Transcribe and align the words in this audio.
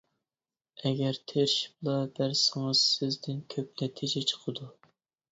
ئەگەر 0.83 1.17
تىرىشىپلا 1.31 1.93
بەرسىڭىز 2.19 2.81
سىزدىن 2.93 3.43
كۆپ 3.57 3.83
نەتىجە 3.83 4.25
چىقىدۇ. 4.33 4.71